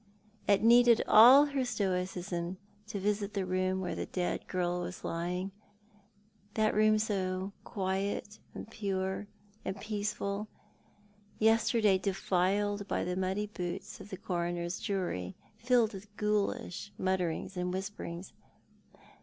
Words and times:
It 0.47 0.63
needed 0.63 1.03
all 1.07 1.45
her 1.45 1.63
stoicism 1.63 2.57
to 2.87 2.99
visit 2.99 3.35
the 3.35 3.45
room 3.45 3.81
where 3.81 3.93
the 3.93 4.07
dead 4.07 4.47
girl 4.47 4.81
was 4.81 5.03
lying— 5.03 5.51
that 6.55 6.73
room 6.73 6.93
now 6.93 6.97
so 6.97 7.51
quiet, 7.63 8.39
and 8.55 8.67
pure, 8.71 9.27
and 9.63 9.79
peaceful— 9.79 10.47
yesterday 11.49 11.99
defiled 11.99 12.87
by 12.87 13.03
the 13.03 13.15
muddy 13.15 13.45
boots 13.45 14.01
of 14.01 14.09
the 14.09 14.17
coroner's 14.17 14.79
jury, 14.79 15.35
filled 15.59 15.93
with 15.93 16.17
ghoulish 16.17 16.91
mutterings 16.97 17.55
and 17.55 17.71
whisperings. 17.71 18.33